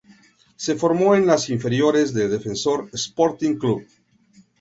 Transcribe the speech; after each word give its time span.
Se 0.55 0.73
formó 0.73 1.13
en 1.13 1.27
las 1.27 1.51
inferiores 1.51 2.11
de 2.11 2.27
Defensor 2.27 2.89
Sporting 2.91 3.53
Club. 3.57 3.85